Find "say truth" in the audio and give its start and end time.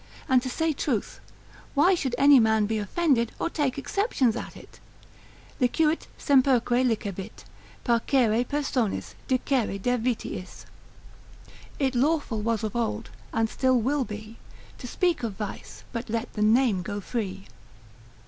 0.49-1.19